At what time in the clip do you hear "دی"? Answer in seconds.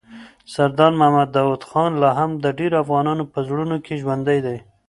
4.45-4.57